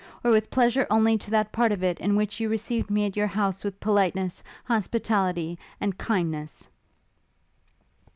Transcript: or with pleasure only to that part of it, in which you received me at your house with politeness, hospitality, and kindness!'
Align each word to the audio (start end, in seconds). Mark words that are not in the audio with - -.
or 0.23 0.31
with 0.31 0.49
pleasure 0.49 0.87
only 0.89 1.15
to 1.15 1.29
that 1.29 1.51
part 1.51 1.71
of 1.71 1.83
it, 1.83 1.99
in 1.99 2.15
which 2.15 2.39
you 2.39 2.49
received 2.49 2.89
me 2.89 3.05
at 3.05 3.15
your 3.15 3.27
house 3.27 3.63
with 3.63 3.79
politeness, 3.79 4.41
hospitality, 4.65 5.59
and 5.79 5.99
kindness!' 5.99 6.67